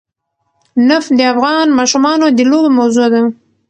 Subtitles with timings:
[0.87, 3.21] نفت د افغان ماشومانو د لوبو موضوع ده.